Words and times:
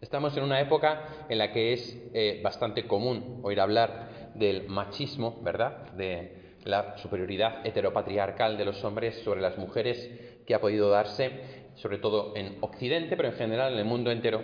Estamos 0.00 0.36
en 0.36 0.44
una 0.44 0.60
época 0.60 1.26
en 1.28 1.38
la 1.38 1.50
que 1.50 1.72
es 1.72 2.00
eh, 2.14 2.40
bastante 2.40 2.86
común 2.86 3.40
oír 3.42 3.58
hablar 3.58 4.30
del 4.36 4.68
machismo, 4.68 5.40
¿verdad? 5.42 5.90
De 5.94 6.54
la 6.62 6.96
superioridad 6.98 7.66
heteropatriarcal 7.66 8.56
de 8.56 8.64
los 8.64 8.84
hombres 8.84 9.16
sobre 9.24 9.40
las 9.40 9.58
mujeres 9.58 10.08
que 10.46 10.54
ha 10.54 10.60
podido 10.60 10.88
darse, 10.88 11.72
sobre 11.74 11.98
todo 11.98 12.32
en 12.36 12.58
Occidente, 12.60 13.16
pero 13.16 13.30
en 13.30 13.34
general 13.34 13.72
en 13.72 13.80
el 13.80 13.84
mundo 13.84 14.12
entero. 14.12 14.40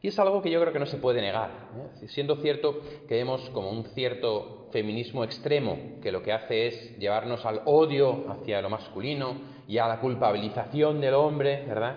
Y 0.00 0.08
es 0.08 0.18
algo 0.18 0.40
que 0.40 0.50
yo 0.50 0.58
creo 0.58 0.72
que 0.72 0.78
no 0.78 0.86
se 0.86 0.96
puede 0.96 1.20
negar. 1.20 1.50
¿eh? 1.76 2.06
Siendo 2.08 2.36
cierto 2.36 2.80
que 3.06 3.16
vemos 3.16 3.50
como 3.50 3.70
un 3.70 3.84
cierto 3.84 4.68
feminismo 4.72 5.22
extremo, 5.22 6.00
que 6.02 6.10
lo 6.10 6.22
que 6.22 6.32
hace 6.32 6.66
es 6.68 6.98
llevarnos 6.98 7.44
al 7.44 7.60
odio 7.66 8.24
hacia 8.30 8.62
lo 8.62 8.70
masculino 8.70 9.34
y 9.68 9.76
a 9.76 9.86
la 9.86 10.00
culpabilización 10.00 10.98
del 11.02 11.12
hombre, 11.12 11.62
¿verdad? 11.66 11.96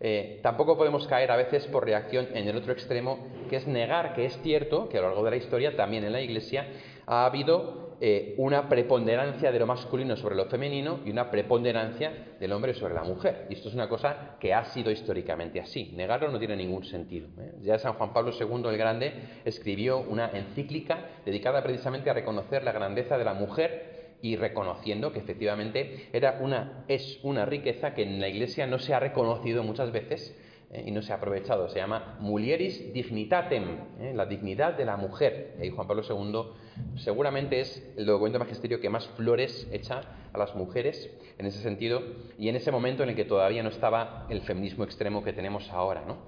Eh, 0.00 0.40
tampoco 0.42 0.76
podemos 0.76 1.06
caer 1.06 1.30
a 1.30 1.36
veces 1.36 1.66
por 1.66 1.84
reacción 1.84 2.28
en 2.34 2.48
el 2.48 2.56
otro 2.56 2.72
extremo, 2.72 3.18
que 3.50 3.56
es 3.56 3.66
negar 3.66 4.14
que 4.14 4.26
es 4.26 4.38
cierto 4.42 4.88
que 4.88 4.98
a 4.98 5.00
lo 5.00 5.08
largo 5.08 5.24
de 5.24 5.30
la 5.30 5.36
historia, 5.36 5.76
también 5.76 6.04
en 6.04 6.12
la 6.12 6.20
Iglesia, 6.20 6.66
ha 7.06 7.24
habido 7.24 7.96
eh, 8.00 8.34
una 8.36 8.68
preponderancia 8.68 9.50
de 9.50 9.58
lo 9.58 9.66
masculino 9.66 10.16
sobre 10.16 10.36
lo 10.36 10.44
femenino 10.44 11.00
y 11.04 11.10
una 11.10 11.32
preponderancia 11.32 12.36
del 12.38 12.52
hombre 12.52 12.74
sobre 12.74 12.94
la 12.94 13.02
mujer. 13.02 13.46
Y 13.50 13.54
esto 13.54 13.68
es 13.68 13.74
una 13.74 13.88
cosa 13.88 14.36
que 14.38 14.54
ha 14.54 14.66
sido 14.66 14.92
históricamente 14.92 15.60
así. 15.60 15.90
Negarlo 15.96 16.30
no 16.30 16.38
tiene 16.38 16.54
ningún 16.54 16.84
sentido. 16.84 17.28
¿eh? 17.40 17.54
Ya 17.62 17.78
San 17.78 17.94
Juan 17.94 18.12
Pablo 18.12 18.30
II 18.38 18.68
el 18.68 18.78
Grande 18.78 19.40
escribió 19.44 19.98
una 19.98 20.30
encíclica 20.30 21.06
dedicada 21.24 21.60
precisamente 21.62 22.08
a 22.08 22.14
reconocer 22.14 22.62
la 22.62 22.70
grandeza 22.70 23.18
de 23.18 23.24
la 23.24 23.34
mujer 23.34 23.97
y 24.20 24.36
reconociendo 24.36 25.12
que 25.12 25.20
efectivamente 25.20 26.08
era 26.12 26.38
una, 26.40 26.84
es 26.88 27.20
una 27.22 27.44
riqueza 27.44 27.94
que 27.94 28.02
en 28.02 28.20
la 28.20 28.28
Iglesia 28.28 28.66
no 28.66 28.78
se 28.78 28.94
ha 28.94 29.00
reconocido 29.00 29.62
muchas 29.62 29.92
veces 29.92 30.36
eh, 30.70 30.84
y 30.86 30.90
no 30.90 31.00
se 31.00 31.12
ha 31.12 31.16
aprovechado. 31.16 31.68
Se 31.68 31.78
llama 31.78 32.16
mulieris 32.20 32.92
dignitatem, 32.92 33.64
eh, 34.00 34.12
la 34.14 34.26
dignidad 34.26 34.74
de 34.76 34.84
la 34.84 34.96
mujer. 34.96 35.56
Y 35.62 35.70
Juan 35.70 35.86
Pablo 35.86 36.02
II 36.02 36.96
seguramente 36.96 37.60
es 37.60 37.94
el 37.96 38.06
documento 38.06 38.38
magisterio 38.38 38.80
que 38.80 38.90
más 38.90 39.06
flores 39.08 39.66
echa 39.72 40.02
a 40.32 40.38
las 40.38 40.54
mujeres 40.54 41.10
en 41.38 41.46
ese 41.46 41.62
sentido 41.62 42.02
y 42.38 42.48
en 42.48 42.56
ese 42.56 42.70
momento 42.70 43.02
en 43.02 43.10
el 43.10 43.16
que 43.16 43.24
todavía 43.24 43.62
no 43.62 43.70
estaba 43.70 44.26
el 44.28 44.42
feminismo 44.42 44.84
extremo 44.84 45.24
que 45.24 45.32
tenemos 45.32 45.70
ahora. 45.70 46.04
¿no? 46.06 46.18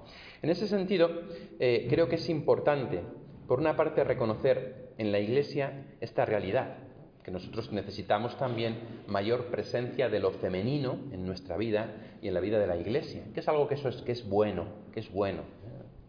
En 0.41 0.49
ese 0.49 0.67
sentido, 0.67 1.11
eh, 1.59 1.85
creo 1.89 2.09
que 2.09 2.15
es 2.15 2.29
importante, 2.29 3.01
por 3.47 3.59
una 3.59 3.75
parte, 3.75 4.03
reconocer 4.03 4.93
en 4.97 5.11
la 5.11 5.19
Iglesia 5.19 5.85
esta 5.99 6.25
realidad 6.25 6.90
que 7.23 7.31
nosotros 7.31 7.71
necesitamos 7.71 8.37
también 8.37 9.03
mayor 9.07 9.45
presencia 9.45 10.09
de 10.09 10.19
lo 10.19 10.31
femenino 10.31 10.97
en 11.11 11.25
nuestra 11.25 11.57
vida 11.57 11.93
y 12.21 12.27
en 12.27 12.33
la 12.33 12.39
vida 12.39 12.59
de 12.59 12.67
la 12.67 12.77
Iglesia, 12.77 13.23
que 13.33 13.39
es 13.39 13.47
algo 13.47 13.67
que, 13.67 13.75
eso 13.75 13.89
es, 13.89 13.97
que 14.01 14.11
es 14.11 14.27
bueno, 14.27 14.65
que 14.93 14.99
es 14.99 15.11
bueno. 15.11 15.43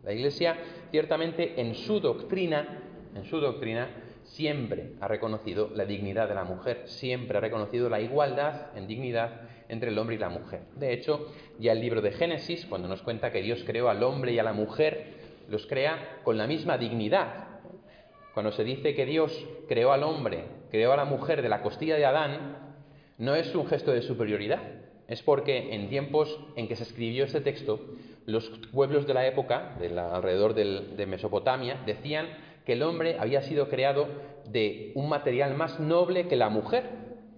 La 0.04 0.12
Iglesia 0.12 0.56
ciertamente 0.90 1.60
en 1.60 1.74
su 1.74 2.00
doctrina, 2.00 2.82
en 3.14 3.24
su 3.24 3.38
doctrina 3.38 3.88
siempre 4.24 4.94
ha 5.00 5.08
reconocido 5.08 5.70
la 5.74 5.84
dignidad 5.84 6.28
de 6.28 6.34
la 6.34 6.44
mujer, 6.44 6.84
siempre 6.86 7.38
ha 7.38 7.40
reconocido 7.40 7.88
la 7.88 8.00
igualdad 8.00 8.76
en 8.76 8.86
dignidad 8.86 9.42
entre 9.68 9.90
el 9.90 9.98
hombre 9.98 10.16
y 10.16 10.18
la 10.18 10.28
mujer. 10.28 10.62
De 10.76 10.92
hecho, 10.92 11.32
ya 11.58 11.72
el 11.72 11.80
libro 11.80 12.00
de 12.02 12.12
Génesis, 12.12 12.66
cuando 12.66 12.88
nos 12.88 13.02
cuenta 13.02 13.30
que 13.30 13.42
Dios 13.42 13.62
creó 13.64 13.88
al 13.88 14.02
hombre 14.02 14.32
y 14.32 14.38
a 14.38 14.42
la 14.42 14.52
mujer, 14.52 15.22
los 15.48 15.66
crea 15.66 16.20
con 16.24 16.38
la 16.38 16.46
misma 16.46 16.78
dignidad, 16.78 17.52
cuando 18.34 18.52
se 18.52 18.64
dice 18.64 18.94
que 18.94 19.04
Dios 19.04 19.46
creó 19.68 19.92
al 19.92 20.02
hombre, 20.02 20.44
creó 20.72 20.94
a 20.94 20.96
la 20.96 21.04
mujer 21.04 21.42
de 21.42 21.50
la 21.50 21.60
costilla 21.60 21.96
de 21.96 22.06
Adán, 22.06 22.56
no 23.18 23.34
es 23.34 23.54
un 23.54 23.66
gesto 23.66 23.92
de 23.92 24.00
superioridad, 24.00 24.58
es 25.06 25.22
porque 25.22 25.74
en 25.74 25.90
tiempos 25.90 26.40
en 26.56 26.66
que 26.66 26.76
se 26.76 26.84
escribió 26.84 27.24
este 27.24 27.42
texto, 27.42 27.78
los 28.24 28.48
pueblos 28.72 29.06
de 29.06 29.12
la 29.12 29.26
época, 29.26 29.76
de 29.78 29.88
alrededor 30.00 30.54
de 30.54 31.06
Mesopotamia, 31.06 31.82
decían 31.84 32.26
que 32.64 32.72
el 32.72 32.82
hombre 32.84 33.18
había 33.20 33.42
sido 33.42 33.68
creado 33.68 34.08
de 34.48 34.92
un 34.94 35.10
material 35.10 35.54
más 35.54 35.78
noble 35.78 36.26
que 36.26 36.36
la 36.36 36.48
mujer, 36.48 36.84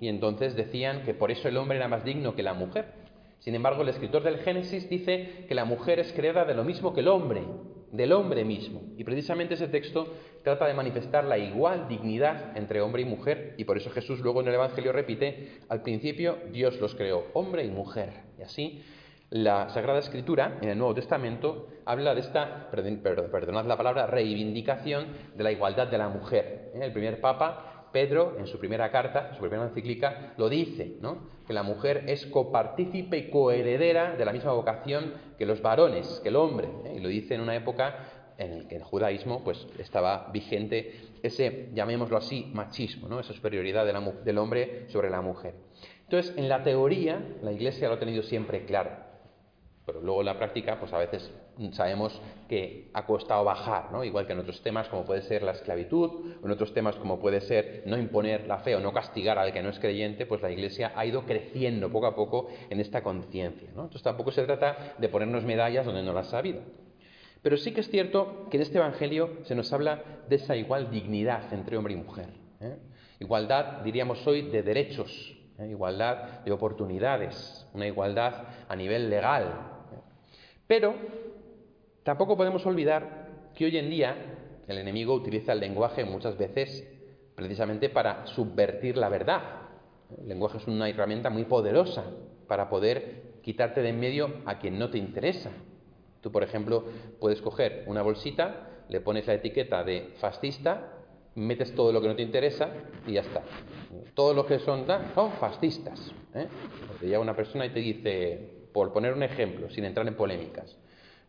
y 0.01 0.07
entonces 0.07 0.55
decían 0.55 1.03
que 1.03 1.13
por 1.13 1.33
eso 1.33 1.49
el 1.49 1.57
hombre 1.57 1.79
era 1.79 1.89
más 1.89 2.05
digno 2.05 2.37
que 2.37 2.45
la 2.45 2.55
mujer. 2.55 2.85
Sin 3.41 3.57
embargo, 3.57 3.83
el 3.83 3.89
escritor 3.89 4.23
del 4.23 4.39
Génesis 4.39 4.89
dice 4.89 5.45
que 5.49 5.57
la 5.57 5.65
mujer 5.65 5.99
es 5.99 6.13
creada 6.13 6.45
de 6.45 6.55
lo 6.55 6.63
mismo 6.63 6.95
que 6.95 7.01
el 7.01 7.09
hombre, 7.09 7.43
del 7.95 8.13
hombre 8.13 8.45
mismo. 8.45 8.83
Y 8.97 9.05
precisamente 9.05 9.55
ese 9.55 9.69
texto 9.69 10.13
trata 10.43 10.67
de 10.67 10.75
manifestar 10.75 11.25
la 11.25 11.39
igual 11.39 11.87
dignidad 11.89 12.57
entre 12.57 12.81
hombre 12.81 13.03
y 13.03 13.05
mujer. 13.05 13.55
Y 13.57 13.65
por 13.65 13.77
eso 13.77 13.91
Jesús 13.91 14.21
luego 14.21 14.41
en 14.41 14.49
el 14.49 14.55
Evangelio 14.55 14.93
repite, 14.93 15.61
al 15.69 15.83
principio 15.83 16.39
Dios 16.53 16.81
los 16.81 16.95
creó, 16.97 17.27
hombre 17.35 17.65
y 17.65 17.71
mujer. 17.71 18.11
Y 18.39 18.43
así 18.43 18.83
la 19.31 19.69
Sagrada 19.71 20.01
Escritura 20.01 20.59
en 20.61 20.69
el 20.69 20.79
Nuevo 20.79 20.95
Testamento 20.95 21.69
habla 21.87 22.15
de 22.15 22.21
esta, 22.21 22.69
perdonad 22.71 23.65
la 23.65 23.77
palabra, 23.77 24.07
reivindicación 24.07 25.07
de 25.35 25.45
la 25.45 25.53
igualdad 25.53 25.87
de 25.87 25.99
la 25.99 26.09
mujer. 26.09 26.73
¿eh? 26.75 26.81
El 26.83 26.93
primer 26.93 27.21
Papa 27.21 27.74
Pedro, 27.95 28.35
en 28.41 28.49
su 28.49 28.59
primera 28.59 28.91
carta, 28.91 29.33
su 29.35 29.41
primera 29.41 29.63
encíclica, 29.63 30.35
lo 30.37 30.49
dice, 30.49 30.97
¿no? 31.01 31.29
que 31.47 31.53
la 31.53 31.63
mujer 31.63 32.05
es 32.09 32.27
copartícipe 32.27 33.17
y 33.17 33.31
coheredera 33.31 34.17
de 34.17 34.25
la 34.25 34.33
misma 34.33 34.53
vocación 34.53 35.15
que 35.39 35.47
los 35.47 35.63
varones, 35.63 36.19
que 36.21 36.31
el 36.31 36.37
hombre. 36.37 36.69
¿eh? 36.87 36.95
Y 36.97 37.01
lo 37.01 37.09
dice 37.09 37.37
en 37.37 37.41
una 37.41 37.55
época 37.55 38.35
en 38.37 38.65
la 38.65 38.69
que 38.69 38.75
el 38.75 38.83
judaísmo 38.83 39.45
pues, 39.45 39.69
estaba 39.79 40.29
vigente 40.33 40.93
ese, 41.23 41.71
llamémoslo 41.73 42.17
así, 42.17 42.51
machismo, 42.53 43.09
¿no? 43.09 43.21
esa 43.21 43.33
superioridad 43.33 43.87
del 43.87 44.39
hombre 44.39 44.87
sobre 44.89 45.09
la 45.09 45.21
mujer. 45.21 45.55
Entonces, 46.03 46.37
en 46.37 46.49
la 46.49 46.65
teoría, 46.65 47.25
la 47.43 47.53
Iglesia 47.53 47.87
lo 47.87 47.95
ha 47.95 48.01
tenido 48.01 48.25
siempre 48.25 48.65
claro. 48.65 48.91
Pero 49.87 50.01
luego 50.01 50.21
en 50.21 50.27
la 50.27 50.37
práctica, 50.37 50.81
pues 50.81 50.93
a 50.93 50.99
veces 50.99 51.33
sabemos 51.73 52.21
que 52.49 52.91
ha 52.93 53.07
costado 53.07 53.45
bajar. 53.45 53.91
Igual 54.05 54.27
que 54.27 54.33
en 54.33 54.41
otros 54.41 54.63
temas 54.63 54.89
como 54.89 55.05
puede 55.05 55.23
ser 55.23 55.43
la 55.43 55.53
esclavitud, 55.53 56.37
en 56.43 56.51
otros 56.51 56.75
temas 56.75 56.97
como 56.97 57.21
puede 57.21 57.41
ser 57.41 57.83
no 57.87 57.97
imponer 57.97 58.47
la 58.47 58.59
fe 58.59 58.75
o 58.75 58.81
no 58.81 58.93
castigar 58.93 59.39
al 59.39 59.53
que 59.53 59.63
no 59.63 59.71
es 59.71 59.79
creyente, 59.79 60.27
pues 60.27 60.43
la 60.43 60.51
Iglesia 60.51 60.93
ha 60.97 61.07
ido 61.07 61.25
creciendo 61.25 61.91
poco 61.91 62.07
a 62.07 62.15
poco 62.15 62.49
en 62.71 62.81
esta 62.81 63.03
conciencia. 63.03 63.69
Entonces 63.69 64.03
tampoco 64.03 64.33
se 64.33 64.45
trata 64.45 64.95
de 64.99 65.09
ponernos 65.09 65.45
medallas 65.45 65.87
donde 65.87 66.03
no 66.03 66.13
las 66.13 66.33
ha 66.35 66.39
habido. 66.39 66.61
Pero 67.43 67.57
sí 67.57 67.73
que 67.73 67.81
es 67.81 67.91
cierto 67.91 68.47
que 68.51 68.57
en 68.57 68.63
este 68.63 68.79
Evangelio 68.79 69.31
se 69.45 69.55
nos 69.55 69.73
habla 69.73 70.03
de 70.29 70.37
esa 70.37 70.57
igual 70.57 70.91
dignidad 70.91 71.53
entre 71.53 71.77
hombre 71.77 71.93
y 71.93 71.97
mujer. 71.97 72.29
¿eh? 72.61 72.79
Igualdad, 73.21 73.83
diríamos 73.83 74.27
hoy, 74.27 74.43
de 74.51 74.63
derechos, 74.63 75.37
¿eh? 75.59 75.69
igualdad 75.69 76.41
de 76.41 76.53
oportunidades, 76.53 77.67
una 77.75 77.87
igualdad 77.87 78.45
a 78.67 78.75
nivel 78.75 79.11
legal, 79.11 79.75
pero 80.67 80.95
tampoco 82.05 82.37
podemos 82.37 82.65
olvidar 82.67 83.51
que 83.55 83.65
hoy 83.65 83.77
en 83.77 83.91
día 83.91 84.17
el 84.69 84.79
enemigo 84.79 85.15
utiliza 85.15 85.53
el 85.53 85.61
lenguaje 85.61 86.05
muchas 86.05 86.39
veces 86.39 86.89
precisamente 87.35 87.89
para 87.89 88.27
subvertir 88.27 88.97
la 88.97 89.09
verdad. 89.09 89.43
El 90.19 90.29
lenguaje 90.29 90.59
es 90.59 90.67
una 90.67 90.89
herramienta 90.89 91.31
muy 91.31 91.45
poderosa 91.45 92.05
para 92.47 92.69
poder 92.69 93.35
quitarte 93.43 93.83
de 93.83 93.89
en 93.89 94.01
medio 94.01 94.43
a 94.47 94.59
quien 94.59 94.79
no 94.79 94.91
te 94.91 94.99
interesa. 94.99 95.51
Tú, 96.21 96.31
por 96.31 96.43
ejemplo, 96.43 96.85
puedes 97.21 97.43
coger 97.43 97.85
una 97.87 98.03
bolsita, 98.03 98.69
le 98.89 99.01
pones 99.01 99.27
la 99.27 99.35
etiqueta 99.35 99.83
de 99.83 100.15
fascista, 100.19 100.93
metes 101.35 101.75
todo 101.75 101.93
lo 101.93 102.01
que 102.01 102.09
no 102.09 102.17
te 102.17 102.23
interesa 102.23 102.71
y 103.07 103.13
ya 103.13 103.21
está. 103.21 103.43
Todos 104.15 104.35
los 104.35 104.47
que 104.47 104.59
son, 104.59 104.87
son 105.15 105.33
fascistas. 105.33 106.13
¿eh? 106.35 106.47
Porque 106.89 107.07
llega 107.07 107.21
una 107.21 107.37
persona 107.37 107.67
y 107.67 107.71
te 107.71 107.81
dice, 107.81 108.69
por 108.73 108.93
poner 108.93 109.13
un 109.13 109.23
ejemplo, 109.23 109.69
sin 109.71 109.85
entrar 109.85 110.07
en 110.07 110.15
polémicas, 110.15 110.79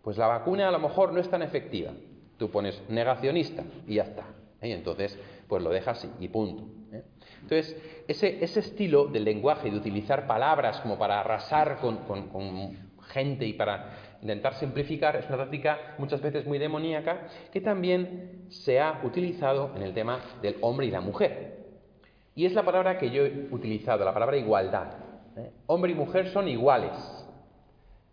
pues 0.05 0.17
la 0.19 0.27
vacuna 0.27 0.67
a 0.67 0.71
lo 0.71 0.77
mejor 0.77 1.11
no 1.11 1.19
es 1.19 1.27
tan 1.27 1.41
efectiva. 1.41 1.91
Tú 2.38 2.51
pones 2.51 2.79
negacionista 2.89 3.63
y 3.88 3.95
ya 3.95 4.03
está. 4.03 4.23
¿eh? 4.61 4.69
Y 4.69 4.71
entonces, 4.71 5.17
pues 5.47 5.63
lo 5.63 5.71
dejas 5.71 5.97
así 5.97 6.11
y 6.19 6.27
punto. 6.27 6.63
¿eh? 6.93 7.01
Entonces, 7.41 7.75
ese, 8.07 8.43
ese, 8.43 8.59
estilo 8.59 9.07
del 9.07 9.23
lenguaje, 9.23 9.71
de 9.71 9.77
utilizar 9.77 10.27
palabras 10.27 10.79
como 10.81 10.99
para 10.99 11.21
arrasar 11.21 11.79
con, 11.81 11.97
con 12.05 12.77
gente 13.07 13.47
y 13.47 13.53
para 13.53 14.17
intentar 14.21 14.53
simplificar, 14.53 15.16
es 15.16 15.28
una 15.28 15.37
táctica 15.37 15.96
muchas 15.97 16.22
veces 16.22 16.46
muy 16.46 16.59
demoníaca 16.59 17.28
que 17.52 17.59
también 17.59 18.46
se 18.49 18.79
ha 18.79 19.02
utilizado 19.03 19.72
en 19.75 19.81
el 19.81 19.96
tema 19.96 20.19
del 20.40 20.57
hombre 20.61 20.85
y 20.85 20.91
la 20.91 21.02
mujer. 21.02 21.66
Y 22.35 22.46
es 22.46 22.53
la 22.53 22.63
palabra 22.63 22.99
que 22.99 23.09
yo 23.09 23.25
he 23.25 23.47
utilizado, 23.49 24.05
la 24.05 24.13
palabra 24.13 24.37
igualdad. 24.37 24.97
¿eh? 25.35 25.49
Hombre 25.66 25.93
y 25.93 25.96
mujer 25.96 26.29
son 26.29 26.47
iguales 26.47 26.93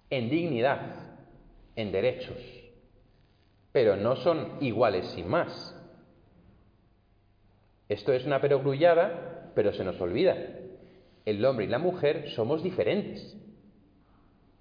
en 0.09 0.31
dignidad, 0.31 1.02
en 1.77 1.93
derechos, 1.93 2.39
pero 3.73 3.97
no 3.97 4.17
son 4.17 4.59
iguales 4.61 5.07
sin 5.09 5.29
más. 5.29 5.77
Esto 7.89 8.13
es 8.13 8.25
una 8.25 8.41
perogrullada, 8.41 9.53
pero 9.55 9.73
se 9.73 9.85
nos 9.85 10.01
olvida. 10.01 10.37
El 11.25 11.45
hombre 11.45 11.67
y 11.67 11.69
la 11.69 11.79
mujer 11.79 12.31
somos 12.31 12.63
diferentes. 12.63 13.37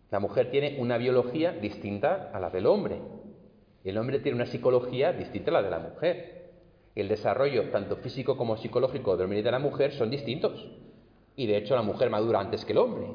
La 0.10 0.20
mujer 0.20 0.52
tiene 0.52 0.78
una 0.80 0.98
biología 0.98 1.54
distinta 1.54 2.32
a 2.34 2.40
la 2.40 2.50
del 2.50 2.66
hombre. 2.66 3.00
El 3.84 3.98
hombre 3.98 4.20
tiene 4.20 4.36
una 4.36 4.46
psicología 4.46 5.14
distinta 5.14 5.52
a 5.52 5.54
la 5.54 5.64
de 5.64 5.70
la 5.70 5.80
mujer. 5.80 6.52
El 6.94 7.08
desarrollo, 7.08 7.70
tanto 7.72 7.96
físico 7.98 8.36
como 8.36 8.58
psicológico 8.58 9.16
del 9.16 9.26
hombre 9.26 9.40
y 9.40 9.44
de 9.44 9.52
la 9.52 9.60
mujer, 9.60 9.94
son 9.94 10.10
distintos. 10.10 10.70
Y 11.36 11.48
de 11.48 11.58
hecho 11.58 11.76
la 11.76 11.82
mujer 11.82 12.10
madura 12.10 12.42
antes 12.42 12.66
que 12.66 12.74
el 12.74 12.80
hombre 12.80 13.08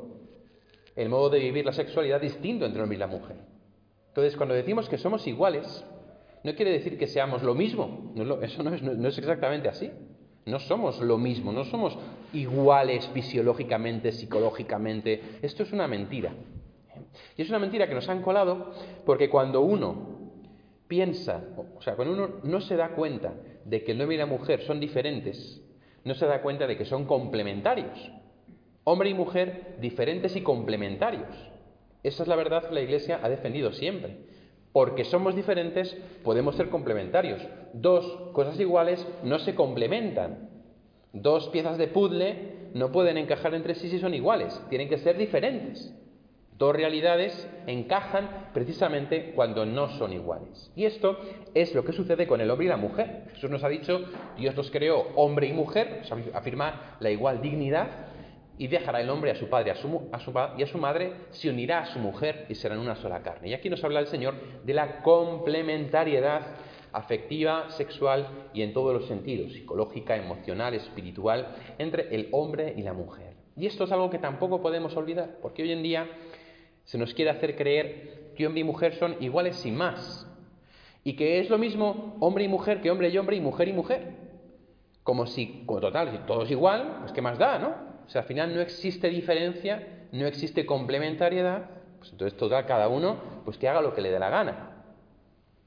el 0.96 1.10
modo 1.10 1.28
de 1.28 1.38
vivir 1.38 1.64
la 1.64 1.72
sexualidad 1.72 2.20
distinto 2.20 2.64
entre 2.64 2.78
el 2.78 2.84
hombre 2.84 2.96
y 2.96 3.00
la 3.00 3.06
mujer. 3.06 3.37
Entonces, 4.16 4.38
cuando 4.38 4.54
decimos 4.54 4.88
que 4.88 4.96
somos 4.96 5.26
iguales, 5.26 5.84
no 6.42 6.54
quiere 6.54 6.70
decir 6.70 6.96
que 6.96 7.06
seamos 7.06 7.42
lo 7.42 7.54
mismo. 7.54 8.14
eso 8.40 8.62
no 8.62 8.72
es, 9.08 9.18
exactamente 9.18 9.68
así. 9.68 9.90
No 10.46 10.58
somos 10.58 11.02
lo 11.02 11.18
mismo, 11.18 11.52
no 11.52 11.64
somos 11.64 11.98
iguales 12.32 13.06
fisiológicamente, 13.08 14.12
psicológicamente. 14.12 15.20
Esto 15.42 15.64
es 15.64 15.72
una 15.72 15.86
mentira. 15.86 16.32
Y 17.36 17.42
es 17.42 17.50
una 17.50 17.58
mentira 17.58 17.86
que 17.88 17.94
nos 17.94 18.08
han 18.08 18.22
colado 18.22 18.72
porque 19.04 19.28
cuando 19.28 19.60
uno 19.60 20.30
piensa, 20.88 21.44
o 21.76 21.82
sea, 21.82 21.94
cuando 21.94 22.14
uno 22.14 22.36
no 22.42 22.62
se 22.62 22.74
da 22.74 22.92
cuenta 22.92 23.34
de 23.66 23.84
que 23.84 23.92
el 23.92 24.00
hombre 24.00 24.14
y 24.14 24.18
la 24.18 24.24
mujer 24.24 24.62
son 24.62 24.80
diferentes, 24.80 25.60
no 26.04 26.14
se 26.14 26.24
da 26.24 26.40
cuenta 26.40 26.66
de 26.66 26.78
que 26.78 26.86
son 26.86 27.04
complementarios. 27.04 28.10
Hombre 28.84 29.10
y 29.10 29.14
mujer 29.14 29.76
diferentes 29.78 30.34
y 30.36 30.40
complementarios. 30.40 31.55
Esa 32.02 32.22
es 32.22 32.28
la 32.28 32.37
verdad 32.37 32.69
que 32.69 32.75
la 32.75 32.81
Iglesia 32.81 33.20
ha 33.22 33.28
defendido 33.28 33.72
siempre. 33.72 34.16
Porque 34.72 35.04
somos 35.04 35.34
diferentes, 35.34 35.96
podemos 36.22 36.56
ser 36.56 36.69
complementarios. 36.69 37.40
Dos 37.72 38.31
cosas 38.32 38.60
iguales 38.60 39.06
no 39.22 39.38
se 39.38 39.54
complementan. 39.54 40.50
Dos 41.12 41.48
piezas 41.48 41.78
de 41.78 41.88
puzzle 41.88 42.70
no 42.75 42.93
pueden 42.93 43.16
encajar 43.16 43.54
entre 43.54 43.75
sí 43.75 43.88
si 43.88 43.98
son 43.98 44.12
iguales, 44.12 44.60
tienen 44.69 44.90
que 44.90 44.98
ser 44.98 45.16
diferentes. 45.16 45.94
Dos 46.58 46.75
realidades 46.75 47.48
encajan 47.66 48.50
precisamente 48.54 49.32
cuando 49.34 49.66
no 49.66 49.88
son 49.99 50.12
iguales. 50.12 50.70
Y 50.75 50.84
esto 50.84 51.19
es 51.54 51.75
lo 51.75 51.84
que 51.84 51.92
sucede 51.92 52.26
con 52.26 52.40
el 52.40 52.50
hombre 52.50 52.66
y 52.66 52.69
la 52.70 52.78
mujer. 52.78 53.28
Jesús 53.34 53.50
nos 53.50 53.62
ha 53.62 53.69
dicho, 53.69 54.04
Dios 54.38 54.56
los 54.56 54.70
creó 54.70 55.08
hombre 55.16 55.49
y 55.49 55.52
mujer, 55.52 56.02
afirma 56.32 56.96
la 57.00 57.10
igual 57.10 57.42
dignidad, 57.42 57.88
y 58.58 58.68
dejará 58.68 59.00
el 59.00 59.10
hombre 59.10 59.30
a 59.30 59.34
su 59.34 59.48
padre 59.48 59.70
a 59.70 59.74
su, 59.74 60.08
y 60.56 60.62
a 60.62 60.66
su 60.66 60.78
madre, 60.78 61.12
se 61.30 61.50
unirá 61.50 61.80
a 61.80 61.86
su 61.86 61.98
mujer 61.98 62.46
y 62.48 62.54
serán 62.54 62.78
una 62.78 62.96
sola 62.96 63.22
carne. 63.22 63.48
Y 63.48 63.54
aquí 63.54 63.68
nos 63.68 63.82
habla 63.84 64.00
el 64.00 64.06
Señor 64.06 64.34
de 64.64 64.74
la 64.74 65.02
complementariedad 65.02 66.56
afectiva, 66.92 67.68
sexual 67.70 68.48
y 68.54 68.62
en 68.62 68.72
todos 68.72 68.94
los 68.94 69.06
sentidos, 69.06 69.52
psicológica, 69.52 70.16
emocional, 70.16 70.74
espiritual, 70.74 71.54
entre 71.78 72.14
el 72.14 72.28
hombre 72.32 72.72
y 72.76 72.82
la 72.82 72.94
mujer. 72.94 73.34
Y 73.56 73.66
esto 73.66 73.84
es 73.84 73.92
algo 73.92 74.10
que 74.10 74.18
tampoco 74.18 74.62
podemos 74.62 74.96
olvidar, 74.96 75.38
porque 75.42 75.62
hoy 75.62 75.72
en 75.72 75.82
día 75.82 76.08
se 76.84 76.98
nos 76.98 77.12
quiere 77.12 77.30
hacer 77.30 77.56
creer 77.56 78.32
que 78.34 78.46
hombre 78.46 78.60
y 78.60 78.64
mujer 78.64 78.94
son 78.94 79.16
iguales 79.20 79.56
sin 79.56 79.76
más. 79.76 80.26
Y 81.04 81.14
que 81.14 81.40
es 81.40 81.50
lo 81.50 81.58
mismo 81.58 82.16
hombre 82.20 82.44
y 82.44 82.48
mujer 82.48 82.80
que 82.80 82.90
hombre 82.90 83.10
y 83.10 83.18
hombre 83.18 83.36
y 83.36 83.40
mujer 83.40 83.68
y 83.68 83.72
mujer. 83.72 84.14
Como 85.02 85.26
si, 85.26 85.64
como 85.66 85.80
total, 85.80 86.10
si 86.10 86.18
todo 86.26 86.42
es 86.42 86.50
igual, 86.50 86.98
pues 87.00 87.12
qué 87.12 87.22
más 87.22 87.38
da, 87.38 87.58
¿no? 87.58 87.85
O 88.06 88.10
sea, 88.10 88.22
al 88.22 88.26
final 88.28 88.54
no 88.54 88.60
existe 88.60 89.08
diferencia, 89.08 90.06
no 90.12 90.26
existe 90.26 90.64
complementariedad, 90.64 91.70
pues 91.98 92.12
entonces 92.12 92.38
total, 92.38 92.66
cada 92.66 92.88
uno, 92.88 93.16
pues 93.44 93.58
que 93.58 93.68
haga 93.68 93.82
lo 93.82 93.94
que 93.94 94.00
le 94.00 94.10
dé 94.10 94.18
la 94.18 94.30
gana. 94.30 94.70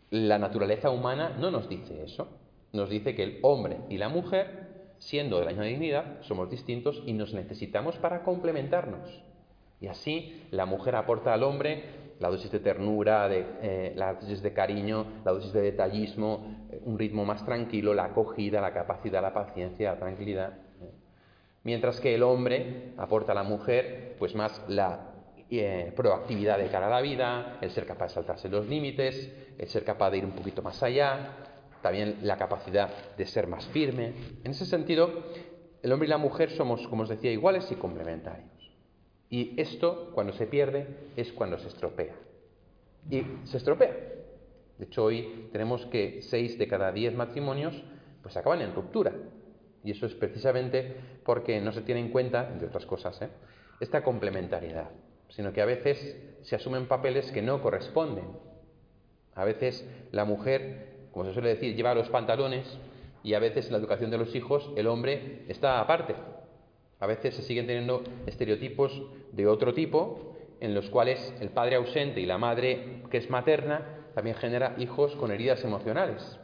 La 0.10 0.40
naturaleza 0.40 0.90
humana 0.90 1.36
no 1.38 1.52
nos 1.52 1.68
dice 1.70 2.04
eso. 2.04 2.28
Nos 2.72 2.90
dice 2.90 3.16
que 3.16 3.24
el 3.24 3.40
hombre 3.42 3.78
y 3.90 3.98
la 3.98 4.10
mujer, 4.10 4.94
siendo 5.00 5.40
de 5.40 5.46
la 5.46 5.52
misma 5.52 5.66
dignidad, 5.66 6.22
somos 6.22 6.50
distintos 6.50 7.02
y 7.06 7.14
nos 7.14 7.34
necesitamos 7.34 7.98
para 7.98 8.24
complementarnos. 8.24 9.24
Y 9.82 9.88
así 9.88 10.48
la 10.52 10.66
mujer 10.66 10.96
aporta 10.96 11.34
al 11.34 11.44
hombre 11.44 11.84
la 12.20 12.30
dosis 12.30 12.52
de 12.52 12.60
ternura, 12.60 13.28
eh, 13.32 13.94
la 13.96 14.14
dosis 14.14 14.42
de 14.42 14.54
cariño, 14.54 15.06
la 15.24 15.32
dosis 15.32 15.54
de 15.54 15.62
detallismo, 15.62 16.68
eh, 16.70 16.82
un 16.84 17.00
ritmo 17.00 17.26
más 17.26 17.46
tranquilo, 17.46 17.94
la 17.94 18.06
acogida, 18.06 18.60
la 18.60 18.74
capacidad, 18.74 19.22
la 19.22 19.34
paciencia, 19.34 19.94
la 19.94 20.00
tranquilidad. 20.00 20.54
¿Eh? 21.70 21.72
Mientras 21.72 22.00
que 22.00 22.16
el 22.16 22.24
hombre 22.24 22.94
aporta 22.98 23.34
a 23.34 23.36
la 23.36 23.44
mujer 23.44 24.16
pues 24.18 24.34
más 24.34 24.62
la 24.68 25.06
proactividad 25.96 26.58
de 26.58 26.68
cara 26.68 26.88
a 26.88 26.90
la 26.90 27.02
vida, 27.02 27.58
el 27.62 27.72
ser 27.72 27.86
capaz 27.86 28.08
de 28.08 28.14
saltarse 28.16 28.50
los 28.50 28.68
límites, 28.68 29.32
el 29.58 29.68
ser 29.68 29.84
capaz 29.84 30.12
de 30.12 30.18
ir 30.18 30.26
un 30.26 30.32
poquito 30.32 30.62
más 30.62 30.82
allá, 30.84 31.38
también 31.82 32.20
la 32.24 32.38
capacidad 32.38 32.90
de 33.16 33.26
ser 33.26 33.48
más 33.48 33.68
firme. 33.68 34.14
En 34.44 34.52
ese 34.52 34.66
sentido, 34.66 35.24
el 35.82 35.92
hombre 35.92 36.08
y 36.08 36.10
la 36.10 36.18
mujer 36.18 36.52
somos, 36.52 36.88
como 36.88 37.04
os 37.04 37.10
decía, 37.10 37.32
iguales 37.32 37.72
y 37.72 37.76
complementarios. 37.76 38.50
Y 39.30 39.60
esto, 39.60 40.12
cuando 40.14 40.34
se 40.34 40.48
pierde, 40.48 40.88
es 41.16 41.32
cuando 41.34 41.58
se 41.58 41.68
estropea. 41.68 42.16
Y 43.10 43.24
se 43.46 43.58
estropea. 43.58 43.96
De 44.78 44.86
hecho, 44.86 45.06
hoy 45.06 45.50
tenemos 45.52 45.86
que 45.88 46.22
seis 46.22 46.58
de 46.58 46.68
cada 46.68 46.92
diez 46.92 47.14
matrimonios 47.14 47.82
pues 48.22 48.36
acaban 48.38 48.62
en 48.62 48.74
ruptura. 48.74 49.14
Y 49.90 49.94
eso 49.94 50.06
es 50.06 50.14
precisamente 50.14 50.98
porque 51.26 51.60
no 51.60 51.72
se 51.72 51.82
tiene 51.82 52.00
en 52.00 52.10
cuenta, 52.10 52.48
entre 52.54 52.68
otras 52.68 52.86
cosas, 52.86 53.20
¿eh? 53.24 53.30
esta 53.80 54.04
complementariedad, 54.04 54.92
sino 55.30 55.52
que 55.52 55.64
a 55.64 55.66
veces 55.66 56.16
se 56.44 56.56
asumen 56.56 56.86
papeles 56.86 57.32
que 57.32 57.42
no 57.42 57.60
corresponden. 57.60 58.26
A 59.34 59.46
veces 59.46 59.90
la 60.12 60.26
mujer, 60.26 61.08
como 61.12 61.26
se 61.26 61.34
suele 61.34 61.50
decir, 61.50 61.76
lleva 61.76 61.96
los 61.96 62.08
pantalones 62.10 62.68
y 63.24 63.34
a 63.34 63.40
veces 63.40 63.66
en 63.66 63.72
la 63.72 63.80
educación 63.80 64.12
de 64.12 64.20
los 64.20 64.36
hijos 64.36 64.70
el 64.76 64.86
hombre 64.86 65.46
está 65.48 65.80
aparte. 65.80 66.14
A 67.00 67.08
veces 67.08 67.34
se 67.34 67.42
siguen 67.42 67.66
teniendo 67.66 68.04
estereotipos 68.28 68.92
de 69.32 69.48
otro 69.48 69.74
tipo, 69.74 70.36
en 70.60 70.76
los 70.76 70.88
cuales 70.92 71.34
el 71.42 71.50
padre 71.50 71.78
ausente 71.78 72.22
y 72.22 72.28
la 72.28 72.38
madre 72.38 73.02
que 73.10 73.18
es 73.18 73.28
materna 73.32 74.04
también 74.14 74.36
genera 74.36 74.76
hijos 74.78 75.16
con 75.16 75.32
heridas 75.32 75.64
emocionales. 75.64 76.40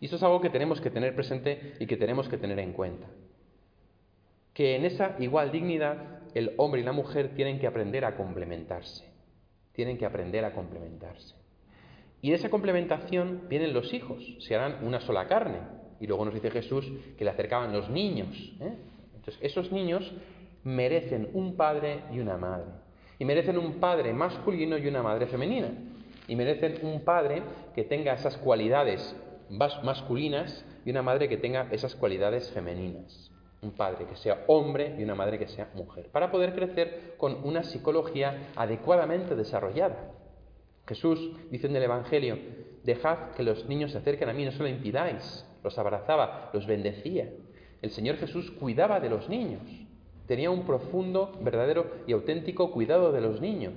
Y 0.00 0.06
eso 0.06 0.16
es 0.16 0.22
algo 0.22 0.40
que 0.40 0.50
tenemos 0.50 0.80
que 0.80 0.90
tener 0.90 1.14
presente 1.14 1.74
y 1.78 1.86
que 1.86 1.96
tenemos 1.96 2.28
que 2.28 2.36
tener 2.36 2.58
en 2.58 2.72
cuenta. 2.72 3.06
Que 4.52 4.76
en 4.76 4.84
esa 4.84 5.16
igual 5.18 5.50
dignidad 5.50 6.20
el 6.34 6.52
hombre 6.56 6.80
y 6.80 6.84
la 6.84 6.92
mujer 6.92 7.34
tienen 7.34 7.58
que 7.58 7.66
aprender 7.66 8.04
a 8.04 8.16
complementarse. 8.16 9.04
Tienen 9.72 9.98
que 9.98 10.06
aprender 10.06 10.44
a 10.44 10.52
complementarse. 10.52 11.34
Y 12.20 12.30
de 12.30 12.36
esa 12.36 12.48
complementación 12.48 13.42
vienen 13.48 13.74
los 13.74 13.92
hijos, 13.92 14.36
se 14.40 14.54
harán 14.54 14.84
una 14.84 15.00
sola 15.00 15.26
carne. 15.26 15.58
Y 16.00 16.06
luego 16.06 16.24
nos 16.24 16.34
dice 16.34 16.50
Jesús 16.50 16.90
que 17.16 17.24
le 17.24 17.30
acercaban 17.30 17.72
los 17.72 17.90
niños. 17.90 18.54
¿eh? 18.60 18.74
Entonces, 19.14 19.38
esos 19.42 19.70
niños 19.72 20.12
merecen 20.64 21.28
un 21.34 21.56
padre 21.56 22.00
y 22.12 22.20
una 22.20 22.36
madre. 22.36 22.70
Y 23.18 23.24
merecen 23.24 23.58
un 23.58 23.74
padre 23.74 24.12
masculino 24.12 24.78
y 24.78 24.86
una 24.88 25.02
madre 25.02 25.26
femenina. 25.26 25.68
Y 26.26 26.34
merecen 26.34 26.78
un 26.82 27.04
padre 27.04 27.42
que 27.74 27.84
tenga 27.84 28.14
esas 28.14 28.36
cualidades 28.38 29.14
masculinas 29.50 30.64
y 30.84 30.90
una 30.90 31.02
madre 31.02 31.28
que 31.28 31.36
tenga 31.36 31.68
esas 31.70 31.94
cualidades 31.94 32.50
femeninas. 32.50 33.30
Un 33.62 33.72
padre 33.72 34.06
que 34.06 34.16
sea 34.16 34.44
hombre 34.46 34.94
y 34.98 35.04
una 35.04 35.14
madre 35.14 35.38
que 35.38 35.48
sea 35.48 35.70
mujer. 35.74 36.08
Para 36.10 36.30
poder 36.30 36.54
crecer 36.54 37.14
con 37.16 37.42
una 37.44 37.62
psicología 37.62 38.50
adecuadamente 38.56 39.34
desarrollada. 39.34 40.12
Jesús 40.86 41.32
dice 41.50 41.66
en 41.66 41.76
el 41.76 41.82
Evangelio, 41.82 42.38
dejad 42.82 43.30
que 43.30 43.42
los 43.42 43.66
niños 43.66 43.92
se 43.92 43.98
acerquen 43.98 44.28
a 44.28 44.34
mí, 44.34 44.44
no 44.44 44.52
se 44.52 44.62
lo 44.62 44.68
impidáis. 44.68 45.46
Los 45.62 45.78
abrazaba, 45.78 46.50
los 46.52 46.66
bendecía. 46.66 47.32
El 47.80 47.90
Señor 47.90 48.16
Jesús 48.16 48.50
cuidaba 48.50 49.00
de 49.00 49.08
los 49.10 49.28
niños, 49.28 49.62
tenía 50.26 50.50
un 50.50 50.64
profundo, 50.64 51.32
verdadero 51.40 51.86
y 52.06 52.12
auténtico 52.12 52.70
cuidado 52.70 53.12
de 53.12 53.20
los 53.20 53.40
niños. 53.40 53.74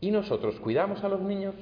¿Y 0.00 0.10
nosotros 0.10 0.60
cuidamos 0.60 1.02
a 1.04 1.08
los 1.08 1.22
niños? 1.22 1.54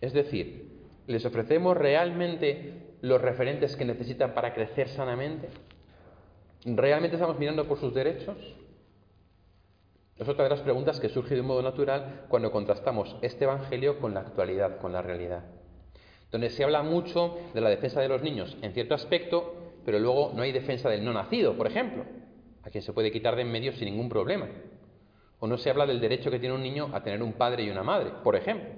Es 0.00 0.12
decir, 0.12 0.69
¿les 1.06 1.24
ofrecemos 1.24 1.76
realmente 1.76 2.96
los 3.00 3.20
referentes 3.20 3.76
que 3.76 3.84
necesitan 3.84 4.34
para 4.34 4.54
crecer 4.54 4.88
sanamente? 4.88 5.48
¿Realmente 6.64 7.16
estamos 7.16 7.38
mirando 7.38 7.66
por 7.66 7.78
sus 7.78 7.94
derechos? 7.94 8.36
Es 10.16 10.28
otra 10.28 10.44
de 10.44 10.50
las 10.50 10.60
preguntas 10.60 11.00
que 11.00 11.08
surge 11.08 11.34
de 11.34 11.40
un 11.40 11.46
modo 11.46 11.62
natural 11.62 12.26
cuando 12.28 12.50
contrastamos 12.50 13.16
este 13.22 13.44
Evangelio 13.44 13.98
con 13.98 14.12
la 14.12 14.20
actualidad, 14.20 14.78
con 14.78 14.92
la 14.92 15.00
realidad 15.00 15.44
donde 16.30 16.50
se 16.50 16.64
habla 16.64 16.82
mucho 16.82 17.38
de 17.54 17.60
la 17.60 17.70
defensa 17.70 18.00
de 18.00 18.08
los 18.08 18.22
niños 18.22 18.56
en 18.62 18.72
cierto 18.72 18.94
aspecto, 18.94 19.54
pero 19.84 19.98
luego 19.98 20.32
no 20.34 20.42
hay 20.42 20.52
defensa 20.52 20.88
del 20.88 21.04
no 21.04 21.12
nacido, 21.12 21.56
por 21.56 21.66
ejemplo, 21.66 22.04
a 22.62 22.70
quien 22.70 22.82
se 22.82 22.92
puede 22.92 23.10
quitar 23.10 23.36
de 23.36 23.42
en 23.42 23.50
medio 23.50 23.72
sin 23.72 23.86
ningún 23.86 24.08
problema. 24.08 24.48
O 25.40 25.46
no 25.46 25.56
se 25.56 25.70
habla 25.70 25.86
del 25.86 26.00
derecho 26.00 26.30
que 26.30 26.38
tiene 26.38 26.54
un 26.54 26.62
niño 26.62 26.90
a 26.92 27.02
tener 27.02 27.22
un 27.22 27.32
padre 27.32 27.64
y 27.64 27.70
una 27.70 27.82
madre, 27.82 28.10
por 28.22 28.36
ejemplo. 28.36 28.70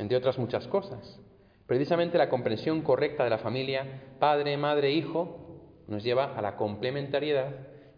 Entre 0.00 0.16
otras 0.16 0.38
muchas 0.38 0.66
cosas. 0.66 1.20
Precisamente 1.66 2.16
la 2.16 2.30
comprensión 2.30 2.80
correcta 2.80 3.22
de 3.22 3.28
la 3.28 3.36
familia, 3.36 4.02
padre, 4.18 4.56
madre, 4.56 4.92
hijo, 4.92 5.60
nos 5.88 6.02
lleva 6.02 6.34
a 6.36 6.40
la 6.40 6.56
complementariedad 6.56 7.48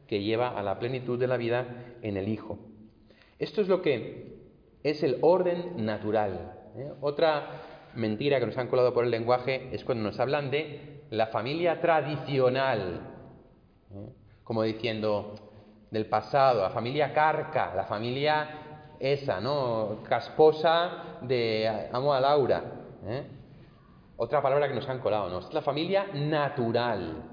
que 0.08 0.20
lleva 0.20 0.48
a 0.48 0.62
la 0.64 0.80
plenitud 0.80 1.16
de 1.16 1.28
la 1.28 1.36
vida 1.36 1.94
en 2.02 2.16
el 2.16 2.28
hijo. 2.28 2.58
Esto 3.38 3.60
es 3.60 3.68
lo 3.68 3.82
que 3.82 4.34
es 4.82 5.04
el 5.04 5.18
orden 5.20 5.84
natural. 5.84 6.72
¿eh? 6.76 6.90
Otra 7.00 7.62
mentira 7.94 8.40
que 8.40 8.46
nos 8.46 8.58
han 8.58 8.66
colado 8.66 8.92
por 8.92 9.04
el 9.04 9.10
lenguaje 9.12 9.68
es 9.70 9.84
cuando 9.84 10.02
nos 10.02 10.18
hablan 10.18 10.50
de 10.50 11.04
la 11.10 11.28
familia 11.28 11.80
tradicional, 11.80 13.00
¿eh? 13.94 14.08
como 14.42 14.64
diciendo 14.64 15.36
del 15.92 16.06
pasado, 16.06 16.62
la 16.62 16.70
familia 16.70 17.12
carca, 17.12 17.72
la 17.76 17.84
familia 17.84 18.61
esa, 19.02 19.40
¿no? 19.40 19.98
Casposa 20.08 21.18
de 21.22 21.88
amo 21.92 22.14
a 22.14 22.20
Laura. 22.20 22.62
¿eh? 23.04 23.24
Otra 24.16 24.40
palabra 24.40 24.68
que 24.68 24.74
nos 24.74 24.88
han 24.88 25.00
colado, 25.00 25.28
¿no? 25.28 25.40
Es 25.40 25.52
la 25.52 25.60
familia 25.60 26.06
natural, 26.14 27.24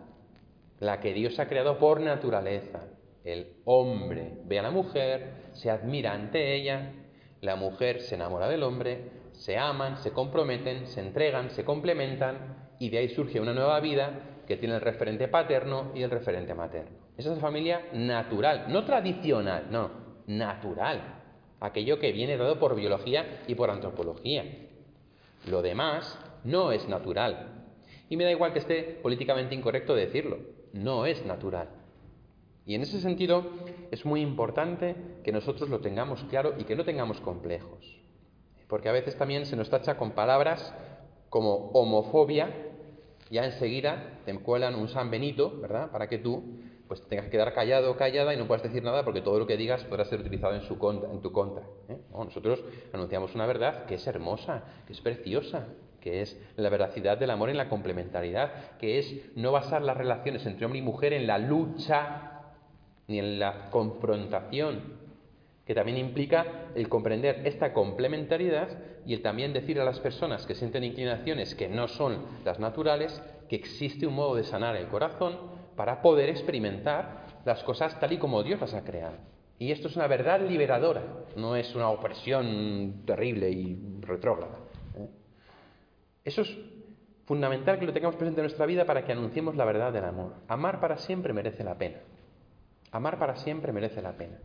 la 0.79 0.99
que 0.99 1.13
Dios 1.13 1.37
ha 1.39 1.47
creado 1.47 1.77
por 1.77 2.01
naturaleza. 2.01 2.79
El 3.23 3.57
hombre 3.65 4.39
ve 4.45 4.57
a 4.57 4.63
la 4.63 4.71
mujer, 4.71 5.51
se 5.53 5.69
admira 5.69 6.13
ante 6.13 6.55
ella, 6.55 6.93
La 7.41 7.55
mujer 7.55 8.01
se 8.01 8.15
enamora 8.15 8.49
del 8.49 8.63
hombre, 8.63 9.11
se 9.31 9.57
aman, 9.57 9.97
se 9.99 10.11
comprometen, 10.11 10.87
se 10.87 10.99
entregan, 10.99 11.51
se 11.51 11.63
complementan 11.63 12.73
y 12.79 12.89
de 12.89 12.97
ahí 12.97 13.09
surge 13.09 13.39
una 13.39 13.53
nueva 13.53 13.79
vida 13.79 14.41
que 14.45 14.57
tiene 14.57 14.75
el 14.75 14.81
referente 14.81 15.29
paterno 15.29 15.91
y 15.95 16.01
el 16.01 16.09
referente 16.09 16.53
materno. 16.53 16.97
Esa 17.15 17.29
es 17.29 17.35
la 17.35 17.41
familia 17.41 17.85
natural, 17.93 18.65
no 18.67 18.83
tradicional, 18.83 19.67
no, 19.69 19.89
natural. 20.27 21.18
Aquello 21.59 21.99
que 21.99 22.11
viene 22.11 22.37
dado 22.37 22.59
por 22.59 22.75
biología 22.75 23.43
y 23.47 23.55
por 23.55 23.69
antropología. 23.69 24.45
Lo 25.47 25.61
demás 25.61 26.17
no 26.43 26.71
es 26.71 26.87
natural. 26.87 27.65
Y 28.09 28.17
me 28.17 28.23
da 28.23 28.31
igual 28.31 28.53
que 28.53 28.59
esté 28.59 28.99
políticamente 29.01 29.55
incorrecto 29.55 29.93
decirlo, 29.93 30.39
no 30.73 31.05
es 31.05 31.25
natural. 31.25 31.69
Y 32.65 32.75
en 32.75 32.81
ese 32.81 33.01
sentido 33.01 33.43
es 33.91 34.05
muy 34.05 34.21
importante 34.21 34.95
que 35.23 35.31
nosotros 35.31 35.69
lo 35.69 35.79
tengamos 35.79 36.23
claro 36.25 36.53
y 36.57 36.63
que 36.63 36.75
no 36.75 36.85
tengamos 36.85 37.19
complejos. 37.21 37.99
Porque 38.67 38.89
a 38.89 38.93
veces 38.93 39.17
también 39.17 39.45
se 39.45 39.55
nos 39.55 39.69
tacha 39.69 39.97
con 39.97 40.11
palabras 40.11 40.73
como 41.29 41.71
homofobia, 41.71 42.53
ya 43.31 43.45
enseguida 43.45 44.19
te 44.25 44.37
cuelan 44.39 44.75
un 44.75 44.87
San 44.87 45.09
Benito, 45.09 45.59
¿verdad? 45.59 45.91
Para 45.91 46.07
que 46.07 46.19
tú 46.19 46.43
pues 46.89 47.03
tengas 47.03 47.25
que 47.25 47.31
quedar 47.31 47.53
callado 47.53 47.91
o 47.91 47.95
callada 47.95 48.33
y 48.33 48.37
no 48.37 48.47
puedas 48.47 48.63
decir 48.63 48.83
nada 48.83 49.05
porque 49.05 49.21
todo 49.21 49.37
lo 49.37 49.45
que 49.45 49.57
digas 49.57 49.83
podrá 49.83 50.05
ser 50.05 50.21
utilizado 50.21 50.55
en, 50.55 51.21
tu 51.21 51.31
contra. 51.31 51.63
¿eh? 51.87 51.99
nosotros 52.11 52.63
anunciamos 52.91 53.35
una 53.35 53.45
verdad 53.45 53.85
que 53.85 53.93
es 53.93 54.07
hermosa, 54.07 54.63
que 54.87 54.93
es 54.93 54.99
preciosa, 54.99 55.67
que 56.01 56.21
es 56.21 56.35
la 56.55 56.67
veracidad 56.69 57.19
del 57.19 57.29
amor 57.29 57.51
en 57.51 57.57
la 57.57 57.69
complementariedad, 57.69 58.75
que 58.79 58.97
es 58.97 59.13
no 59.35 59.51
basar 59.51 59.83
las 59.83 59.97
relaciones 59.97 60.43
entre 60.47 60.65
hombre 60.65 60.79
y 60.79 60.81
mujer 60.81 61.13
en 61.13 61.27
la 61.27 61.37
lucha 61.37 62.41
ni 63.07 63.19
en 63.19 63.39
la 63.39 63.69
confrontación, 63.69 64.97
que 65.67 65.75
también 65.75 65.99
implica 65.99 66.71
el 66.73 66.89
comprender 66.89 67.43
esta 67.45 67.71
complementariedad 67.71 68.69
y 69.05 69.13
el 69.13 69.21
también 69.21 69.53
decir 69.53 69.79
a 69.79 69.85
las 69.85 69.99
personas 69.99 70.47
que 70.47 70.55
sienten 70.55 70.83
inclinaciones 70.83 71.53
que 71.53 71.67
no 71.67 71.87
son 71.87 72.25
las 72.43 72.59
naturales 72.59 73.21
que 73.47 73.57
existe 73.57 74.07
un 74.07 74.15
modo 74.15 74.35
de 74.35 74.43
sanar 74.43 74.75
el 74.75 74.87
corazón 74.87 75.58
para 75.79 76.01
poder 76.01 76.27
experimentar 76.27 77.21
las 77.45 77.63
cosas 77.63 77.97
tal 78.01 78.11
y 78.11 78.17
como 78.17 78.43
Dios 78.43 78.59
las 78.59 78.73
ha 78.73 78.83
creado. 78.83 79.15
Y 79.59 79.71
esto 79.71 79.87
es 79.87 79.95
una 79.95 80.07
verdad 80.07 80.41
liberadora, 80.41 81.01
no 81.37 81.55
es 81.55 81.73
una 81.73 81.87
opresión 81.87 83.03
terrible 83.05 83.49
y 83.49 84.01
retrógrada. 84.01 84.57
¿eh? 84.97 85.07
Eso 86.25 86.41
es 86.41 86.53
fundamental 87.23 87.79
que 87.79 87.85
lo 87.85 87.93
tengamos 87.93 88.17
presente 88.17 88.41
en 88.41 88.47
nuestra 88.47 88.65
vida 88.65 88.83
para 88.83 89.05
que 89.05 89.13
anunciemos 89.13 89.55
la 89.55 89.63
verdad 89.63 89.93
del 89.93 90.03
amor. 90.03 90.33
Amar 90.49 90.81
para 90.81 90.97
siempre 90.97 91.31
merece 91.31 91.63
la 91.63 91.77
pena. 91.77 91.99
Amar 92.91 93.17
para 93.17 93.37
siempre 93.37 93.71
merece 93.71 94.01
la 94.01 94.17
pena. 94.17 94.37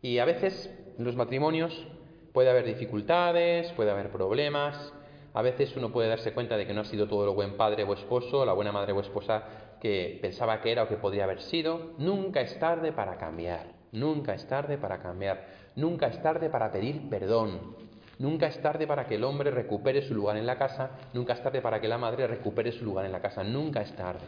Y 0.00 0.16
a 0.16 0.24
veces 0.24 0.72
en 0.96 1.04
los 1.04 1.14
matrimonios 1.14 1.86
puede 2.32 2.48
haber 2.48 2.64
dificultades, 2.64 3.70
puede 3.72 3.90
haber 3.90 4.10
problemas, 4.10 4.94
a 5.34 5.42
veces 5.42 5.76
uno 5.76 5.92
puede 5.92 6.08
darse 6.08 6.32
cuenta 6.32 6.56
de 6.56 6.66
que 6.66 6.72
no 6.72 6.82
ha 6.82 6.84
sido 6.86 7.06
todo 7.06 7.26
lo 7.26 7.34
buen 7.34 7.58
padre 7.58 7.84
o 7.84 7.92
esposo, 7.92 8.46
la 8.46 8.54
buena 8.54 8.72
madre 8.72 8.92
o 8.92 9.00
esposa 9.00 9.61
que 9.82 10.20
pensaba 10.22 10.60
que 10.60 10.70
era 10.70 10.84
o 10.84 10.88
que 10.88 10.94
podría 10.94 11.24
haber 11.24 11.42
sido. 11.42 11.94
Nunca 11.98 12.40
es 12.40 12.56
tarde 12.60 12.92
para 12.92 13.18
cambiar, 13.18 13.66
nunca 13.90 14.32
es 14.32 14.46
tarde 14.46 14.78
para 14.78 15.00
cambiar, 15.00 15.44
nunca 15.74 16.06
es 16.06 16.22
tarde 16.22 16.48
para 16.50 16.70
pedir 16.70 17.10
perdón, 17.10 17.74
nunca 18.20 18.46
es 18.46 18.62
tarde 18.62 18.86
para 18.86 19.06
que 19.06 19.16
el 19.16 19.24
hombre 19.24 19.50
recupere 19.50 20.00
su 20.02 20.14
lugar 20.14 20.36
en 20.36 20.46
la 20.46 20.56
casa, 20.56 20.92
nunca 21.12 21.32
es 21.32 21.42
tarde 21.42 21.60
para 21.60 21.80
que 21.80 21.88
la 21.88 21.98
madre 21.98 22.28
recupere 22.28 22.70
su 22.70 22.84
lugar 22.84 23.06
en 23.06 23.10
la 23.10 23.20
casa, 23.20 23.42
nunca 23.42 23.82
es 23.82 23.92
tarde. 23.96 24.24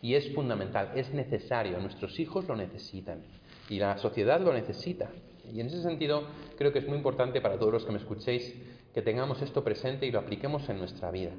Y 0.00 0.14
es 0.14 0.34
fundamental, 0.34 0.92
es 0.94 1.12
necesario, 1.12 1.78
nuestros 1.80 2.18
hijos 2.18 2.48
lo 2.48 2.56
necesitan 2.56 3.24
y 3.68 3.78
la 3.80 3.98
sociedad 3.98 4.40
lo 4.40 4.54
necesita. 4.54 5.10
Y 5.52 5.60
en 5.60 5.66
ese 5.66 5.82
sentido 5.82 6.22
creo 6.56 6.72
que 6.72 6.78
es 6.78 6.88
muy 6.88 6.96
importante 6.96 7.42
para 7.42 7.58
todos 7.58 7.74
los 7.74 7.84
que 7.84 7.92
me 7.92 7.98
escuchéis 7.98 8.54
que 8.94 9.02
tengamos 9.02 9.42
esto 9.42 9.62
presente 9.62 10.06
y 10.06 10.10
lo 10.10 10.20
apliquemos 10.20 10.66
en 10.70 10.78
nuestra 10.78 11.10
vida. 11.10 11.32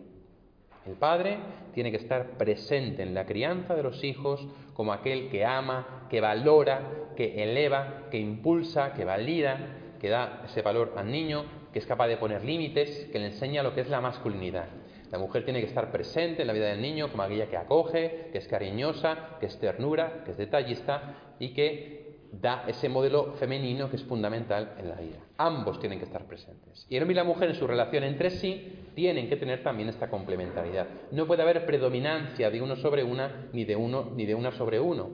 El 0.86 0.94
padre 0.94 1.38
tiene 1.74 1.89
que 1.89 1.98
estar 1.98 2.38
presente 2.38 3.01
en 3.01 3.15
la 3.15 3.25
crianza 3.25 3.74
de 3.75 3.84
los 3.84 4.04
hijos 4.04 4.48
como 4.74 4.94
aquel 4.94 5.30
que 5.30 5.44
ama, 5.44 6.08
que 6.10 6.22
valora, 6.22 7.12
que 7.15 7.44
eleva, 7.44 8.08
que 8.12 8.20
impulsa, 8.20 8.94
que 8.94 9.04
valida, 9.04 9.58
que 10.00 10.10
da 10.10 10.44
ese 10.46 10.62
valor 10.62 10.94
al 10.96 11.10
niño, 11.10 11.46
que 11.74 11.80
es 11.80 11.86
capaz 11.88 12.08
de 12.08 12.18
poner 12.18 12.46
límites, 12.46 13.10
que 13.12 13.20
le 13.20 13.27
enseña 13.27 13.63
lo 13.63 13.74
que 13.74 13.82
es 13.82 13.89
la 13.89 14.00
masculinidad. 14.00 14.68
La 15.12 15.18
mujer 15.18 15.44
tiene 15.44 15.60
que 15.60 15.68
estar 15.68 15.92
presente 15.92 16.42
en 16.42 16.48
la 16.48 16.54
vida 16.54 16.68
del 16.68 16.82
niño 16.82 17.10
como 17.10 17.24
aquella 17.24 17.48
que 17.48 17.58
acoge, 17.58 18.30
que 18.32 18.38
es 18.38 18.48
cariñosa, 18.48 19.38
que 19.39 19.48
es 19.48 19.60
ternura, 19.60 20.24
que 20.24 20.32
es 20.32 20.38
detallista 20.38 21.15
y 21.39 21.54
que 21.54 22.05
da 22.42 22.63
ese 22.68 22.89
modelo 22.89 23.34
femenino 23.34 23.89
que 23.89 23.96
es 23.96 24.04
fundamental 24.04 24.75
en 24.77 24.89
la 24.89 24.96
vida. 24.96 25.18
Ambos 25.38 25.80
tienen 25.80 26.00
que 26.00 26.06
estar 26.06 26.25
presentes. 26.25 26.86
Y 26.89 26.96
el 26.96 27.04
hombre 27.04 27.13
y 27.13 27.15
la 27.15 27.24
mujer 27.24 27.50
en 27.50 27.56
su 27.56 27.68
relación 27.68 28.04
entre 28.04 28.30
sí 28.30 28.86
tienen 28.96 29.30
que 29.30 29.36
tener 29.36 29.63
también 29.63 29.89
esta 29.89 30.10
complementariedad. 30.10 30.88
No 31.12 31.27
puede 31.27 31.44
haber 31.44 31.65
predominancia 31.65 32.50
de 32.50 32.62
uno 32.62 32.75
sobre 32.75 33.04
una 33.04 33.48
ni 33.54 33.65
de 33.65 33.75
uno 33.75 34.12
ni 34.15 34.25
de 34.25 34.36
una 34.36 34.51
sobre 34.51 34.80
uno. 34.80 35.10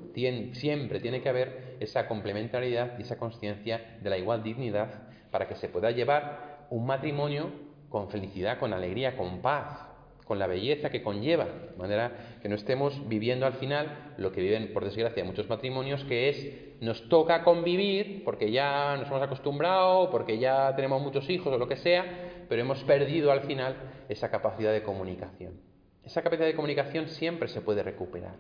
siempre 0.53 0.99
tiene 0.99 1.21
que 1.21 1.29
haber 1.29 1.77
esa 1.79 2.07
complementariedad 2.07 2.97
y 2.99 3.01
esa 3.01 3.17
conciencia 3.17 3.97
de 4.01 4.09
la 4.09 4.17
igual 4.17 4.43
dignidad 4.43 5.07
para 5.31 5.47
que 5.47 5.55
se 5.55 5.69
pueda 5.69 5.91
llevar 5.91 6.67
un 6.69 6.85
matrimonio 6.85 7.49
con 7.89 8.09
felicidad, 8.09 8.59
con 8.59 8.73
alegría, 8.73 9.17
con 9.17 9.41
paz, 9.41 9.90
con 10.25 10.39
la 10.39 10.47
belleza 10.47 10.89
que 10.89 11.01
conlleva, 11.01 11.45
de 11.45 11.77
manera 11.77 12.37
que 12.41 12.49
no 12.49 12.55
estemos 12.55 13.07
viviendo 13.07 13.45
al 13.45 13.53
final 13.53 14.13
lo 14.17 14.31
que 14.31 14.41
viven, 14.41 14.71
por 14.73 14.85
desgracia, 14.85 15.23
muchos 15.23 15.49
matrimonios, 15.49 16.03
que 16.05 16.29
es 16.29 16.79
nos 16.81 17.07
toca 17.09 17.43
convivir 17.43 18.23
porque 18.23 18.51
ya 18.51 18.97
nos 18.97 19.07
hemos 19.07 19.21
acostumbrado, 19.21 20.09
porque 20.09 20.39
ya 20.39 20.75
tenemos 20.75 21.01
muchos 21.01 21.29
hijos 21.29 21.53
o 21.53 21.57
lo 21.57 21.67
que 21.67 21.77
sea, 21.77 22.45
pero 22.49 22.61
hemos 22.61 22.83
perdido 22.83 23.31
al 23.31 23.41
final 23.41 23.75
esa 24.09 24.31
capacidad 24.31 24.71
de 24.71 24.83
comunicación. 24.83 25.59
Esa 26.03 26.23
capacidad 26.23 26.47
de 26.47 26.55
comunicación 26.55 27.07
siempre 27.07 27.47
se 27.47 27.61
puede 27.61 27.83
recuperar. 27.83 28.35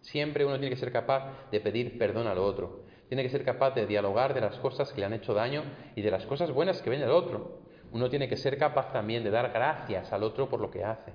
Siempre 0.00 0.44
uno 0.44 0.58
tiene 0.58 0.74
que 0.74 0.80
ser 0.80 0.90
capaz 0.90 1.50
de 1.50 1.60
pedir 1.60 1.98
perdón 1.98 2.26
al 2.26 2.38
otro. 2.38 2.84
Tiene 3.08 3.22
que 3.22 3.28
ser 3.28 3.44
capaz 3.44 3.72
de 3.72 3.86
dialogar 3.86 4.34
de 4.34 4.40
las 4.40 4.56
cosas 4.58 4.92
que 4.92 5.00
le 5.00 5.06
han 5.06 5.12
hecho 5.12 5.34
daño 5.34 5.62
y 5.94 6.02
de 6.02 6.10
las 6.10 6.26
cosas 6.26 6.50
buenas 6.52 6.80
que 6.82 6.90
ven 6.90 7.00
del 7.00 7.10
otro 7.10 7.69
uno 7.92 8.08
tiene 8.08 8.28
que 8.28 8.36
ser 8.36 8.58
capaz 8.58 8.92
también 8.92 9.24
de 9.24 9.30
dar 9.30 9.52
gracias 9.52 10.12
al 10.12 10.22
otro 10.22 10.48
por 10.48 10.60
lo 10.60 10.70
que 10.70 10.84
hace. 10.84 11.12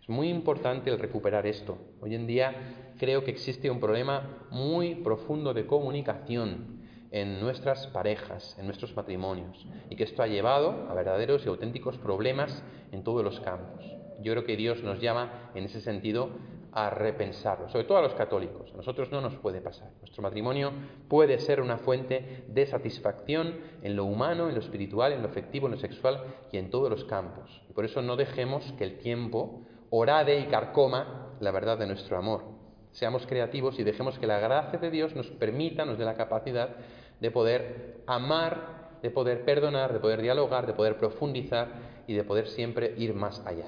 Es 0.00 0.08
muy 0.08 0.28
importante 0.28 0.90
el 0.90 0.98
recuperar 0.98 1.46
esto. 1.46 1.78
Hoy 2.00 2.14
en 2.14 2.26
día 2.26 2.92
creo 2.98 3.24
que 3.24 3.30
existe 3.30 3.70
un 3.70 3.80
problema 3.80 4.46
muy 4.50 4.94
profundo 4.96 5.54
de 5.54 5.66
comunicación 5.66 6.80
en 7.10 7.40
nuestras 7.40 7.86
parejas, 7.88 8.56
en 8.58 8.66
nuestros 8.66 8.94
matrimonios, 8.94 9.66
y 9.88 9.96
que 9.96 10.04
esto 10.04 10.22
ha 10.22 10.28
llevado 10.28 10.88
a 10.88 10.94
verdaderos 10.94 11.44
y 11.44 11.48
auténticos 11.48 11.98
problemas 11.98 12.62
en 12.92 13.02
todos 13.02 13.24
los 13.24 13.40
campos. 13.40 13.84
Yo 14.20 14.32
creo 14.32 14.44
que 14.44 14.56
Dios 14.56 14.82
nos 14.82 15.00
llama 15.00 15.50
en 15.54 15.64
ese 15.64 15.80
sentido 15.80 16.30
a 16.72 16.90
repensarlo, 16.90 17.68
sobre 17.68 17.84
todo 17.84 17.98
a 17.98 18.02
los 18.02 18.14
católicos. 18.14 18.70
A 18.72 18.76
nosotros 18.76 19.10
no 19.10 19.20
nos 19.20 19.34
puede 19.36 19.60
pasar. 19.60 19.90
Nuestro 20.00 20.22
matrimonio 20.22 20.72
puede 21.08 21.38
ser 21.38 21.60
una 21.60 21.78
fuente 21.78 22.44
de 22.48 22.66
satisfacción 22.66 23.58
en 23.82 23.96
lo 23.96 24.04
humano, 24.04 24.48
en 24.48 24.54
lo 24.54 24.60
espiritual, 24.60 25.12
en 25.12 25.22
lo 25.22 25.28
afectivo, 25.28 25.66
en 25.66 25.72
lo 25.72 25.78
sexual 25.78 26.22
y 26.52 26.58
en 26.58 26.70
todos 26.70 26.90
los 26.90 27.04
campos. 27.04 27.62
Y 27.68 27.72
por 27.72 27.84
eso 27.84 28.02
no 28.02 28.16
dejemos 28.16 28.72
que 28.78 28.84
el 28.84 28.98
tiempo 28.98 29.62
orade 29.90 30.38
y 30.38 30.46
carcoma 30.46 31.34
la 31.40 31.50
verdad 31.50 31.78
de 31.78 31.86
nuestro 31.86 32.16
amor. 32.16 32.44
Seamos 32.92 33.26
creativos 33.26 33.78
y 33.78 33.84
dejemos 33.84 34.18
que 34.18 34.26
la 34.26 34.38
gracia 34.38 34.78
de 34.78 34.90
Dios 34.90 35.14
nos 35.14 35.28
permita, 35.28 35.84
nos 35.84 35.98
dé 35.98 36.04
la 36.04 36.14
capacidad 36.14 36.76
de 37.20 37.30
poder 37.30 38.02
amar, 38.06 38.98
de 39.02 39.10
poder 39.10 39.44
perdonar, 39.44 39.92
de 39.92 40.00
poder 40.00 40.22
dialogar, 40.22 40.66
de 40.66 40.72
poder 40.72 40.96
profundizar 40.96 41.68
y 42.06 42.14
de 42.14 42.24
poder 42.24 42.48
siempre 42.48 42.94
ir 42.96 43.14
más 43.14 43.44
allá. 43.46 43.66